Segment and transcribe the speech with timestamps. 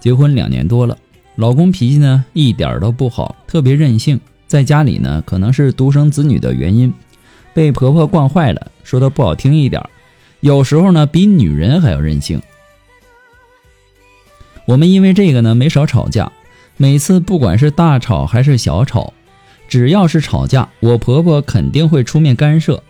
[0.00, 0.96] 结婚两年多了，
[1.36, 4.20] 老公脾气呢一点都不好，特别任性。
[4.46, 6.92] 在家里呢，可能是独生子女的原因，
[7.52, 8.70] 被婆婆惯坏了。
[8.82, 9.82] 说的不好听一点，
[10.40, 12.40] 有时候呢比女人还要任性。
[14.64, 16.32] 我们因为这个呢没少吵架，
[16.76, 19.12] 每次不管是大吵还是小吵，
[19.68, 22.82] 只要是吵架，我婆婆肯定会出面干涉，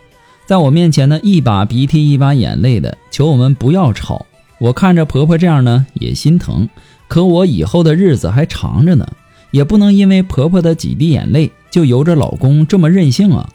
[0.47, 4.27] 在我面前呢一把鼻涕一把眼泪的求我们不要吵。
[4.61, 6.69] 我看着婆婆这样呢也心疼。
[7.09, 9.09] 可我以后的日子还长着呢，
[9.51, 13.48] 也不能因为婆婆的几滴眼泪就由着老公这么任性啊。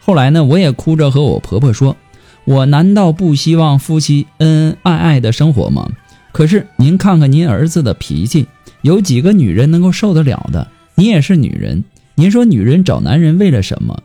[0.00, 1.96] 后来呢，我也哭着和我婆婆说
[2.44, 5.88] ：“我难道不希望夫妻恩恩爱爱的生活吗？
[6.32, 8.46] 可是您看看您儿子的脾气，
[8.82, 10.66] 有几个女人能够受得了的？
[10.94, 14.02] 你也是女人，您说女人找男人为了什么？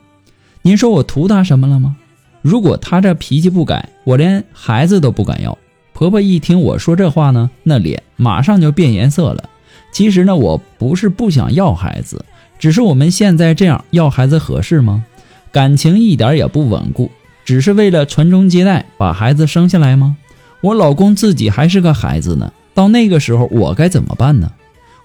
[0.61, 1.95] 您说我图他什么了吗？
[2.41, 5.57] 如果他这脾气不改，我连孩子都不敢要。”
[5.93, 9.49] 婆婆一听我说这话呢，那脸马上就变颜色了。
[9.91, 12.25] 其实呢，我不是不想要孩子，
[12.57, 15.05] 只是我们现在这样要孩子合适吗？
[15.51, 17.11] 感情一点也不稳固，
[17.45, 20.17] 只是为了传宗接代把孩子生下来吗？
[20.61, 24.51] 我老公自己还是个孩子呢，到那个时候我该怎么办呢？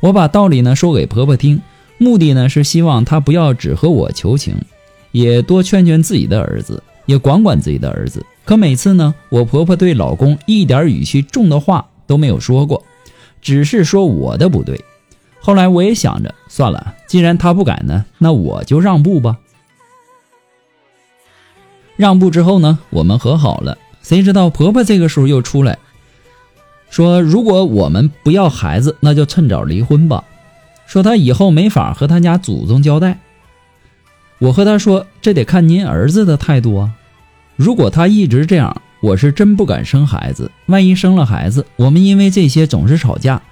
[0.00, 1.60] 我把道理呢说给婆婆听，
[1.98, 4.54] 目的呢是希望她不要只和我求情，
[5.12, 8.24] 也多劝劝自己的儿子，也管管自己的儿子。
[8.48, 12.82] 可每次呢，我婆婆对老公一点语气重的话都没有说过，
[13.42, 14.82] 只是说我的不对。
[15.38, 19.36] 后来我也想着，算了，既然她不改呢，那我就让步吧。
[21.96, 23.76] 让步之后呢，我们和好了。
[24.00, 25.76] 谁知道婆婆这个时候又出来，
[26.88, 30.24] 说如果我们不要孩子，那就趁早离婚吧。
[30.86, 33.18] 说她以后没法和她家祖宗交代。
[34.38, 36.94] 我和她说，这得看您儿子的态度啊。
[37.58, 40.48] 如果他一直这样，我是真不敢生孩子。
[40.66, 43.42] 万一生了孩子，我们因为这些总是吵架，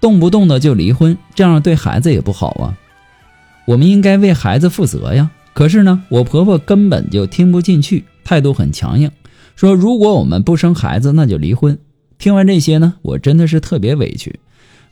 [0.00, 2.78] 动不动的就离婚，这样对孩子也不好啊。
[3.66, 5.30] 我们应该为孩子负责呀。
[5.52, 9.10] 可是呢，我婆婆根本就听不进去，态度很强硬，
[9.56, 11.78] 说如果我们不生孩子，那就离婚。
[12.18, 14.40] 听完这些呢，我真的是特别委屈。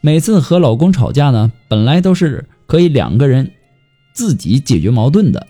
[0.02, 3.50] 每次和老公吵架呢，本来都是可以两个人
[4.12, 5.46] 自己解决矛盾的。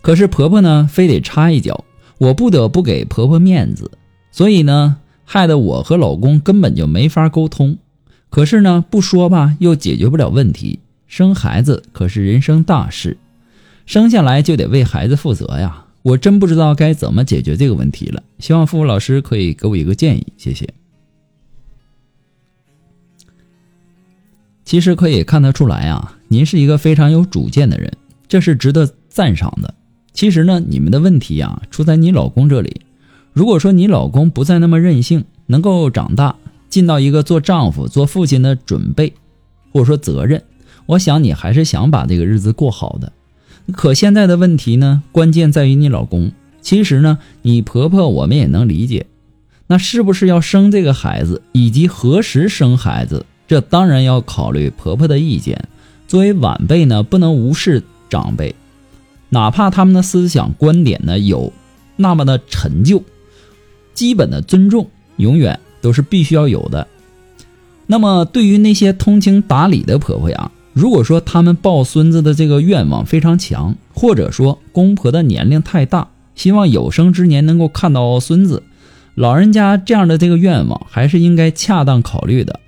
[0.00, 1.84] 可是婆婆呢，非得插一脚，
[2.18, 3.90] 我不得不给婆婆面子，
[4.30, 7.78] 所以呢，害得我和老公根本就没法沟通。
[8.30, 10.80] 可是呢，不说吧，又解决不了问题。
[11.06, 13.16] 生孩子可是人生大事，
[13.86, 15.86] 生下来就得为孩子负责呀。
[16.02, 18.22] 我真不知道该怎么解决这个问题了。
[18.38, 20.68] 希望付付老师可以给我一个建议，谢谢。
[24.64, 27.90] 其实可以看得出来啊，您是一个非常有主见的人，
[28.28, 29.74] 这是值得赞赏的。
[30.18, 32.80] 其实呢，你们的问题啊出在你老公这里。
[33.32, 36.34] 如果说你老公不再那么任性，能够长大，
[36.68, 39.12] 尽到一个做丈夫、做父亲的准备，
[39.70, 40.42] 或者说责任，
[40.86, 43.12] 我想你还是想把这个日子过好的。
[43.70, 46.32] 可现在的问题呢，关键在于你老公。
[46.60, 49.06] 其实呢，你婆婆我们也能理解，
[49.68, 55.68] 那是不是要生这个孩子，以及何时生孩子，这当然要考虑婆婆的意见。
[56.08, 58.52] 作为晚辈呢，不能无视长辈。
[59.30, 61.52] 哪怕他们的思想观点呢有
[61.96, 63.02] 那么的陈旧，
[63.94, 66.86] 基本的尊重永远都是必须要有的。
[67.86, 78.62] 那么对于那些通情达理的婆婆呀，如果说他们抱孙子的这个愿望非常强，或者说公婆的年龄太大，希望有生之年能够看到孙子，
[79.14, 82.60] 老人家这样的这个愿望还是应该恰当考虑的。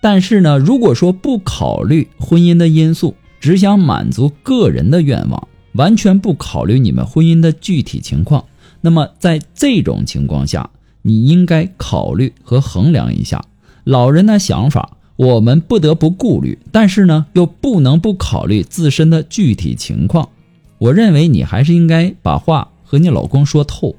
[0.00, 8.42] 但是呢，如果说不考虑婚姻的因素，只想满足个人的愿望，完全不考虑你们婚姻的具体情况。
[8.80, 10.70] 那么在这种情况下，
[11.02, 13.44] 你应该考虑和衡量一下
[13.84, 20.30] 老人的想法，我们不得不顾虑，但是呢，又不能不考虑自身的具体情况。
[20.78, 23.94] 我认为你还是应该把话和你老公说透，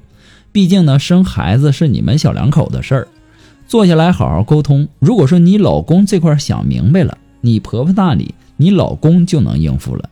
[0.50, 3.08] 毕竟呢，生孩子是你们小两口的事儿，
[3.68, 4.88] 坐下来好好沟通。
[4.98, 10.10] 如果说你老公这块想明白了，你婆婆那里你老公就能应付了。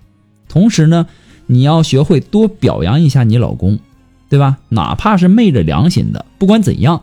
[0.48, 1.06] 同时呢，
[1.46, 3.78] 你要学会多表扬一下你老公，
[4.28, 4.58] 对吧？
[4.68, 7.02] 哪怕是昧着良心的，不管怎样，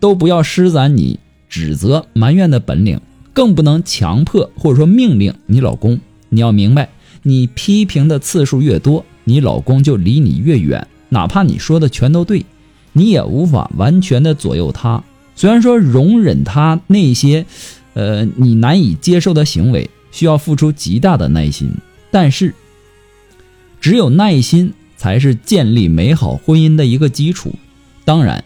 [0.00, 1.18] 都不要施展你
[1.48, 3.00] 指责埋怨的本领，
[3.32, 6.00] 更不能强迫或者说命令你老公。
[6.28, 6.88] 你要明白。
[7.22, 10.86] 你批评的次数越多，你老公就离你越远。
[11.08, 12.46] 哪怕你说的全都对，
[12.92, 15.02] 你也无法完全的左右他。
[15.34, 17.44] 虽然说容忍他那些，
[17.94, 21.70] 呃，你难以接受的行为，需要付出极大的耐心，
[22.10, 22.54] 但是，
[23.80, 27.54] 只有耐心才是建立美好婚姻的一个基础。
[28.04, 28.44] 当然，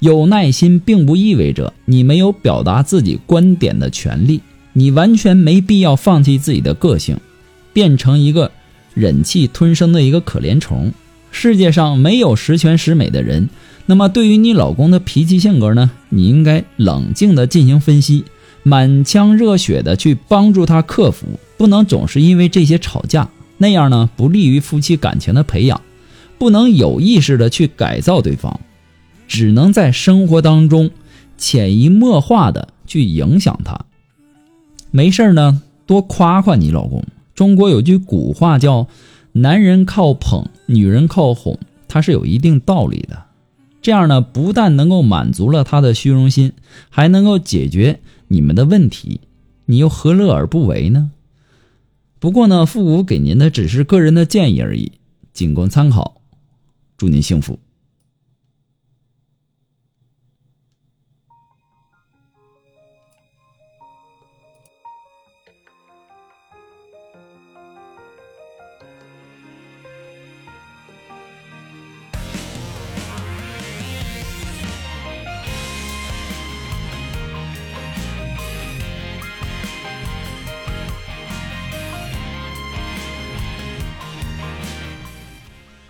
[0.00, 4.40] 有耐心并不意味着你没有表达自己观点的权利，
[4.72, 7.18] 你完全没必要放弃自己的个性。
[7.74, 8.52] 变成一个
[8.92, 10.92] 忍气吞声的一个可怜虫。
[11.30, 13.48] 世界上没有十全十美的人。
[13.86, 15.90] 那么，对于你老公的脾气性格呢？
[16.10, 18.26] 你应该冷静的进行分析，
[18.62, 21.26] 满腔热血的去帮助他克服，
[21.56, 23.28] 不能总是因为这些吵架，
[23.58, 25.80] 那样呢不利于夫妻感情的培养。
[26.38, 28.58] 不能有意识的去改造对方，
[29.28, 30.90] 只能在生活当中
[31.38, 33.78] 潜移默化的去影响他。
[34.90, 37.04] 没事呢，多夸夸你老公。
[37.34, 38.88] 中国有句古话叫
[39.32, 43.22] “男人靠捧，女人靠哄”，它是有一定道理的。
[43.80, 46.52] 这样呢，不但能够满足了他的虚荣心，
[46.90, 48.00] 还能够解决
[48.32, 49.20] 你们的问题，
[49.66, 51.10] 你又何乐而不为呢？
[52.18, 54.92] 不过呢，父母给您的只是个人的建议而已，
[55.34, 56.22] 仅供参考。
[56.96, 57.58] 祝您幸福。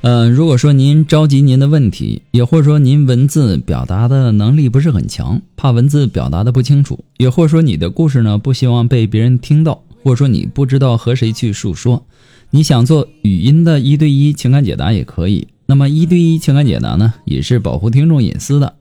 [0.03, 12.05] 嗯，如果说您着急您的问题，也或者说您文字表达的能力不是很强，怕文字表达的不清楚，也或者说你的故事呢不希望被别人听到，或者说你不知道和谁去诉说，
[12.51, 15.47] 你想做语音的一对一情感解答也可以。
[15.67, 18.75] 那么一对一情感解答呢，也是保护听众隐私的，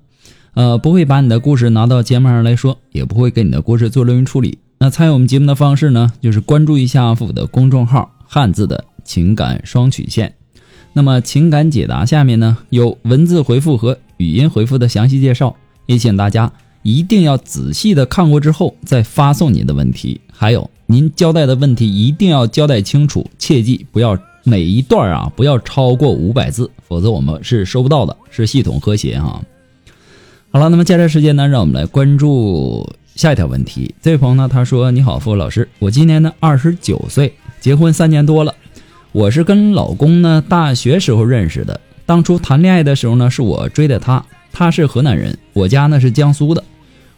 [0.55, 4.57] 呃，不会把你的故事拿到节目上来说，也不会给你的故事做录音处理。
[4.79, 10.33] 那参与我们节目的方式呢，就是关注一下我的公众号“汉字的情感双曲线”。
[10.93, 15.55] 那么情感解答下面呢有文字回复和语音回复的详细介绍，
[15.85, 16.51] 也请大家
[16.83, 20.19] 一定要仔细的看过之后再发送您的问题。
[20.31, 29.41] 还有您交代的问题一定要交代清楚，切记不要每一段啊不要超过五百字，否则我们是收不到的，是系统和谐哈。
[30.51, 32.85] 好了，那么接下来时间呢，让我们来关注
[33.15, 33.95] 下一条问题。
[34.01, 38.53] 这位朋友呢他说：“你好，付老师，我今年呢二十九岁，结婚三年多了。”
[39.13, 46.63] 我是跟老公呢大学时候认识的，当初谈恋爱的时候呢是我追的他，他是河南人，我家呢是江苏的，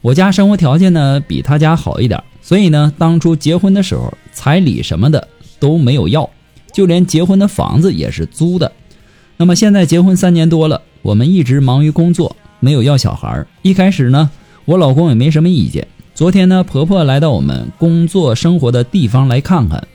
[0.02, 5.28] 我家生活条件呢比他家好一点，所以呢当初结婚的时候彩礼什么的
[5.60, 6.28] 都没有要，
[6.74, 8.72] 就连结婚的房子也是租的。
[9.38, 13.46] 那么现在结婚三年多了，我们一直忙于工作，没有要小孩。
[13.62, 14.32] 一开始呢
[14.66, 19.88] 我老公也没什么意见，昨天呢婆婆来到我们工作生活的地方来看看。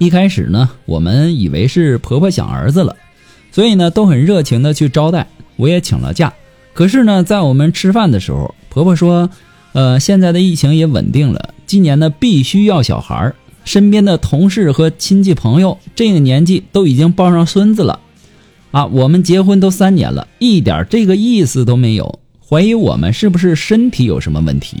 [0.00, 2.96] 一开始呢，我们以为是婆婆想儿子了，
[3.52, 5.26] 所以呢都很热情的去招待，
[5.56, 6.32] 我也请了假。
[6.72, 9.28] 可是呢，在我们吃饭的时候，婆婆说
[9.74, 13.36] ：“呃，现在的疫情也稳定了，今年呢必须要小孩儿。
[13.66, 18.00] 身边的同事和亲戚朋友这个年纪都已经抱上孙子了，
[18.70, 24.78] 啊，我们结婚都三年了，一点这个意思都没有，怀疑我们是不是身体有什么问题。”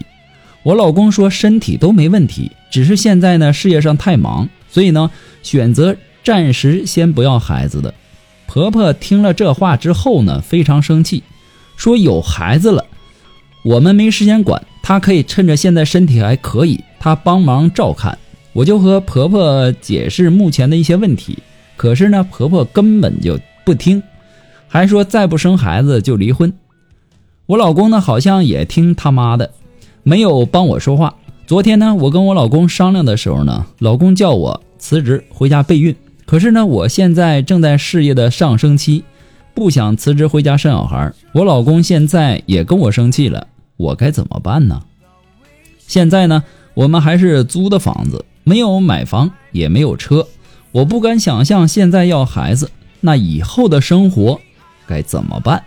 [0.64, 4.48] 我老公说身体都没问题，只是现在呢事业上太忙。
[4.70, 5.10] 所以呢，
[5.42, 7.92] 选择暂时先不要孩子的
[8.46, 11.22] 婆婆听了这话之后呢，非常生气，
[11.76, 12.84] 说有孩子了，
[13.64, 18.18] 我们没时间管，她可以趁着现在身体还可以，她帮忙照看。
[18.52, 21.38] 我就和婆婆解释目前的一些问题，
[21.76, 24.02] 可是呢，婆婆根本就不听，
[24.66, 26.52] 还说再不生孩子就离婚。
[27.46, 29.52] 我老公呢，好像也听他妈的，
[30.02, 31.14] 没有帮我说话。
[31.50, 39.02] 昨天呢，我跟我老公商量的时候呢，老公叫我辞职回家备孕，可是呢，我现在正在事业的上升期，
[39.52, 41.12] 不想辞职回家生小孩。
[41.32, 44.80] 我老公现在也跟我生气了，我该怎么办呢？
[45.88, 50.24] 现在呢，我们还是租的房子，没有买房，也没有车。
[50.70, 54.40] 我不敢想象现在要孩子，那以后的生活
[54.86, 55.64] 该怎么办？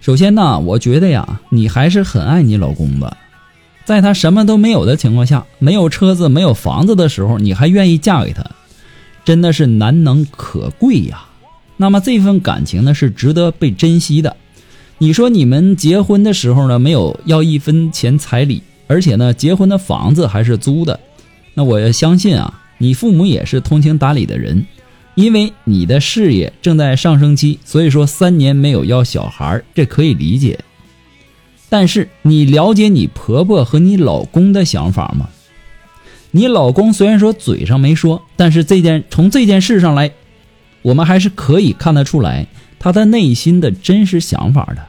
[0.00, 3.16] 首先呢，我觉得呀，你还是很爱你老公的。
[3.84, 8.42] 在他什么都没有的情况下，没有车子、没有房子的时候，你还愿意嫁给他，
[9.26, 11.24] 真的是难能可贵呀。
[11.76, 14.36] 那么这份感情呢，是值得被珍惜的。
[14.96, 20.98] 你说你们结婚的时候呢，没有要一分钱彩礼，而且呢，结婚的房子还是租的，
[21.52, 24.64] 那我要相信啊，你父母也是通情达理的人。
[25.20, 30.58] 因为你的事业正在上升期，所以说三年没有要小孩，这可以理解。
[31.68, 35.28] 但是你了解你婆婆和你老公的想法吗？
[36.30, 40.10] 你老公虽然说嘴上没说，但是这件从这件事上来，
[40.80, 42.46] 我们还是可以看得出来
[42.78, 44.86] 他的内心的真实想法的。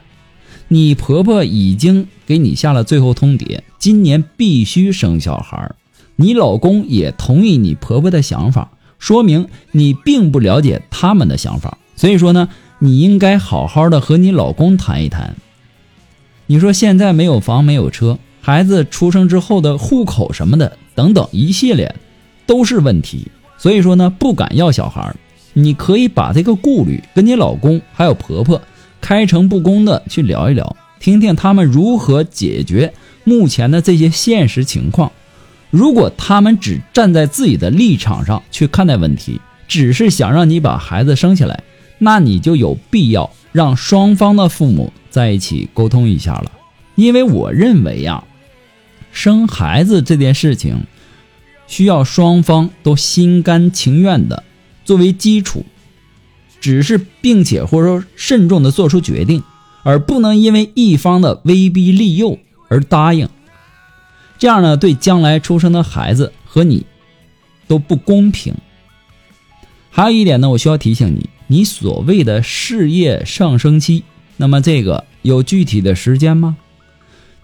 [0.68, 5.70] 你婆婆已经给你下了最后通牒，今年必须生小孩，
[6.16, 8.70] 你老公也同意你婆婆的想法，
[9.02, 11.76] 说明你并不了解他们的想法。
[11.96, 15.34] 所以说呢，你应该好好的和你老公谈一谈。
[16.46, 21.92] 你说现在没有房没有车，孩子出生之后的户口什么的等等一系列，
[22.46, 23.26] 都是问题。
[23.58, 25.12] 所以说呢，不敢要小孩，
[25.52, 28.62] 你可以把这个顾虑跟你老公还有婆婆
[29.00, 32.94] 开诚布公的去聊一聊，听听他们如何解决
[33.24, 35.10] 目前的这些现实情况。
[35.72, 41.64] 如果他们只站在自己的立场上去看待问题，只是想让你把孩子生下来，
[41.98, 44.92] 那你就有必要让双方的父母。
[45.08, 46.50] 在一起沟通一下了，
[46.94, 48.24] 因为我认为呀，
[49.12, 50.84] 生孩子这件事情
[51.66, 54.42] 需要双方都心甘情愿的
[54.86, 55.66] 作为基础，
[56.60, 59.42] 只是并且或者说慎重的做出决定，
[59.82, 62.38] 而不能因为一方的威逼利诱
[62.68, 63.28] 而答应，
[64.42, 66.84] 这样呢对将来出生的孩子和你
[67.68, 68.52] 都不公平。
[69.88, 74.02] 还有一点呢，我需要提醒你，你所谓的事业上升期。
[74.38, 76.56] 那么这个有具体的时间吗？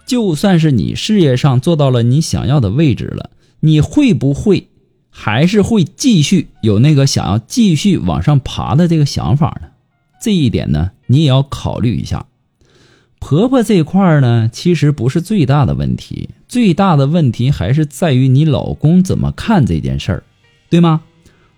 [0.05, 3.29] 就算是你事业上做到了你想要的位置了，
[3.61, 4.67] 你会不会
[5.09, 9.69] 还是会继续有那个想要继续往上爬的这个想法呢？
[10.21, 12.25] 这一点呢，你也要考虑一下。
[13.19, 20.23] 婆婆这块呢，其实不是最大的问题，最大的问题还是在于你老公怎么看这件事儿，
[20.69, 21.03] 对吗？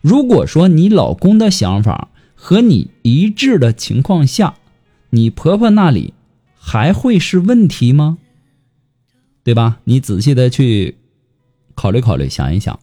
[0.02, 4.56] 如果说你老公的想法和你一致的情况下，
[5.12, 6.14] 你婆婆那里
[6.60, 8.18] 还会是问题吗？
[9.44, 9.80] 对吧？
[9.86, 10.98] 你仔细的去
[11.74, 12.80] 考虑考虑，想一想。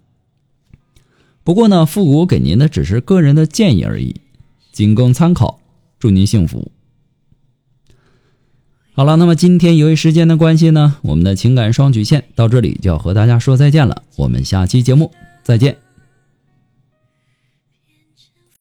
[1.45, 4.17] 不过呢，复古给您的只是个人的建议而已，
[4.73, 5.61] 仅供参考。
[5.99, 6.73] 祝您幸福。
[8.99, 14.03] 好了，那么今天由于时间的关系呢，我们的情感双曲线到这里就要和大家说再见了。
[14.17, 15.13] 我们下期节目
[15.45, 15.88] 再见。